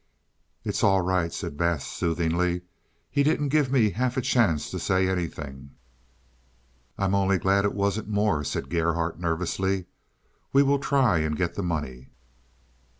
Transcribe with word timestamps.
"It's 0.63 0.83
all 0.83 1.01
right," 1.01 1.31
said 1.31 1.57
Bass 1.57 1.85
soothingly. 1.85 2.63
"He 3.11 3.21
didn't 3.21 3.49
give 3.49 3.71
me 3.71 3.91
half 3.91 4.17
a 4.17 4.21
chance 4.21 4.71
to 4.71 4.79
say 4.79 5.07
anything." 5.07 5.75
"I'm 6.97 7.13
only 7.13 7.37
glad 7.37 7.65
it 7.65 7.75
wasn't 7.75 8.07
more," 8.07 8.43
said 8.43 8.71
Gerhardt 8.71 9.19
nervously. 9.19 9.85
"We 10.53 10.63
will 10.63 10.79
try 10.79 11.19
and 11.19 11.37
get 11.37 11.53
the 11.53 11.61
money." 11.61 12.09